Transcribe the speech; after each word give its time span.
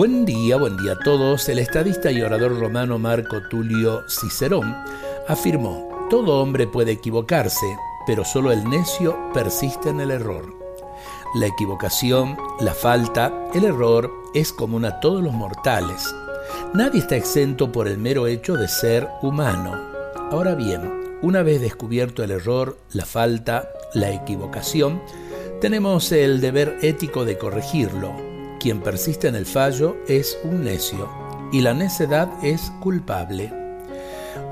Buen 0.00 0.24
día, 0.24 0.56
buen 0.56 0.78
día 0.78 0.92
a 0.92 0.98
todos. 0.98 1.46
El 1.50 1.58
estadista 1.58 2.10
y 2.10 2.22
orador 2.22 2.58
romano 2.58 2.98
Marco 2.98 3.42
Tulio 3.50 4.08
Cicerón 4.08 4.74
afirmó, 5.28 6.06
todo 6.08 6.40
hombre 6.40 6.66
puede 6.66 6.92
equivocarse, 6.92 7.66
pero 8.06 8.24
solo 8.24 8.50
el 8.50 8.64
necio 8.64 9.14
persiste 9.34 9.90
en 9.90 10.00
el 10.00 10.10
error. 10.10 10.54
La 11.34 11.48
equivocación, 11.48 12.38
la 12.60 12.72
falta, 12.72 13.30
el 13.52 13.64
error 13.64 14.10
es 14.32 14.54
común 14.54 14.86
a 14.86 15.00
todos 15.00 15.22
los 15.22 15.34
mortales. 15.34 16.14
Nadie 16.72 17.00
está 17.00 17.16
exento 17.16 17.70
por 17.70 17.86
el 17.86 17.98
mero 17.98 18.26
hecho 18.26 18.56
de 18.56 18.68
ser 18.68 19.06
humano. 19.20 19.78
Ahora 20.30 20.54
bien, 20.54 21.18
una 21.20 21.42
vez 21.42 21.60
descubierto 21.60 22.24
el 22.24 22.30
error, 22.30 22.78
la 22.94 23.04
falta, 23.04 23.68
la 23.92 24.10
equivocación, 24.10 25.02
tenemos 25.60 26.10
el 26.10 26.40
deber 26.40 26.78
ético 26.80 27.26
de 27.26 27.36
corregirlo, 27.36 28.29
quien 28.60 28.80
persiste 28.80 29.26
en 29.26 29.34
el 29.34 29.46
fallo 29.46 29.96
es 30.06 30.38
un 30.44 30.62
necio 30.62 31.08
y 31.50 31.62
la 31.62 31.74
necedad 31.74 32.28
es 32.44 32.70
culpable. 32.80 33.52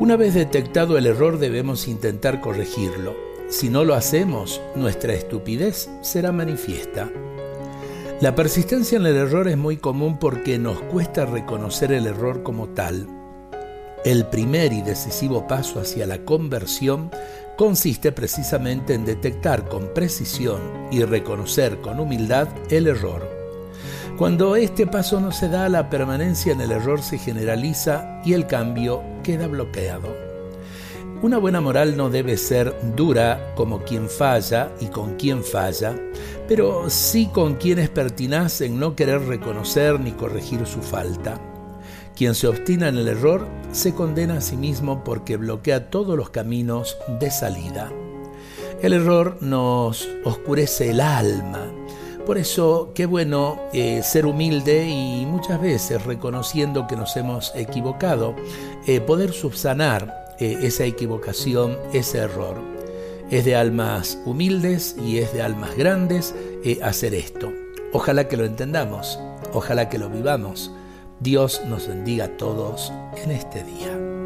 Una 0.00 0.16
vez 0.16 0.34
detectado 0.34 0.98
el 0.98 1.06
error 1.06 1.38
debemos 1.38 1.86
intentar 1.86 2.40
corregirlo. 2.40 3.14
Si 3.48 3.68
no 3.68 3.84
lo 3.84 3.94
hacemos, 3.94 4.60
nuestra 4.74 5.12
estupidez 5.12 5.88
será 6.00 6.32
manifiesta. 6.32 7.10
La 8.20 8.34
persistencia 8.34 8.96
en 8.96 9.06
el 9.06 9.16
error 9.16 9.46
es 9.46 9.56
muy 9.56 9.76
común 9.76 10.18
porque 10.18 10.58
nos 10.58 10.80
cuesta 10.82 11.24
reconocer 11.24 11.92
el 11.92 12.06
error 12.06 12.42
como 12.42 12.68
tal. 12.70 13.06
El 14.04 14.26
primer 14.26 14.72
y 14.72 14.82
decisivo 14.82 15.46
paso 15.46 15.80
hacia 15.80 16.06
la 16.06 16.24
conversión 16.24 17.10
consiste 17.56 18.10
precisamente 18.10 18.94
en 18.94 19.04
detectar 19.04 19.68
con 19.68 19.92
precisión 19.92 20.60
y 20.90 21.04
reconocer 21.04 21.78
con 21.80 22.00
humildad 22.00 22.48
el 22.70 22.86
error. 22.86 23.37
Cuando 24.18 24.56
este 24.56 24.84
paso 24.88 25.20
no 25.20 25.30
se 25.30 25.48
da, 25.48 25.68
la 25.68 25.88
permanencia 25.88 26.52
en 26.52 26.60
el 26.60 26.72
error 26.72 27.00
se 27.02 27.18
generaliza 27.18 28.20
y 28.24 28.32
el 28.32 28.48
cambio 28.48 29.00
queda 29.22 29.46
bloqueado. 29.46 30.08
Una 31.22 31.38
buena 31.38 31.60
moral 31.60 31.96
no 31.96 32.10
debe 32.10 32.36
ser 32.36 32.74
dura 32.96 33.52
como 33.54 33.84
quien 33.84 34.08
falla 34.08 34.72
y 34.80 34.86
con 34.86 35.14
quien 35.14 35.44
falla, 35.44 35.94
pero 36.48 36.90
sí 36.90 37.30
con 37.32 37.54
quien 37.54 37.78
es 37.78 37.90
pertinaz 37.90 38.60
en 38.60 38.80
no 38.80 38.96
querer 38.96 39.20
reconocer 39.20 40.00
ni 40.00 40.10
corregir 40.10 40.66
su 40.66 40.82
falta. 40.82 41.40
Quien 42.16 42.34
se 42.34 42.48
obstina 42.48 42.88
en 42.88 42.98
el 42.98 43.06
error 43.06 43.46
se 43.70 43.94
condena 43.94 44.38
a 44.38 44.40
sí 44.40 44.56
mismo 44.56 45.04
porque 45.04 45.36
bloquea 45.36 45.90
todos 45.90 46.16
los 46.16 46.30
caminos 46.30 46.96
de 47.20 47.30
salida. 47.30 47.92
El 48.82 48.94
error 48.94 49.38
nos 49.40 50.08
oscurece 50.24 50.90
el 50.90 51.00
alma, 51.00 51.68
por 52.28 52.36
eso, 52.36 52.92
qué 52.94 53.06
bueno 53.06 53.58
eh, 53.72 54.02
ser 54.02 54.26
humilde 54.26 54.86
y 54.86 55.24
muchas 55.24 55.62
veces 55.62 56.04
reconociendo 56.04 56.86
que 56.86 56.94
nos 56.94 57.16
hemos 57.16 57.54
equivocado, 57.54 58.36
eh, 58.86 59.00
poder 59.00 59.32
subsanar 59.32 60.34
eh, 60.38 60.58
esa 60.60 60.84
equivocación, 60.84 61.78
ese 61.94 62.18
error. 62.18 62.60
Es 63.30 63.46
de 63.46 63.56
almas 63.56 64.18
humildes 64.26 64.94
y 65.02 65.20
es 65.20 65.32
de 65.32 65.40
almas 65.40 65.74
grandes 65.74 66.34
hacer 66.82 67.14
esto. 67.14 67.50
Ojalá 67.94 68.28
que 68.28 68.36
lo 68.36 68.44
entendamos, 68.44 69.18
ojalá 69.54 69.88
que 69.88 69.96
lo 69.96 70.10
vivamos. 70.10 70.70
Dios 71.20 71.62
nos 71.66 71.88
bendiga 71.88 72.26
a 72.26 72.36
todos 72.36 72.92
en 73.24 73.30
este 73.30 73.64
día. 73.64 74.17